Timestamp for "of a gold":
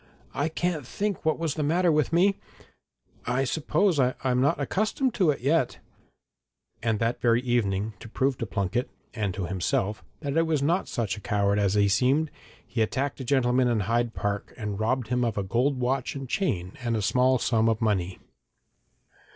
15.23-15.79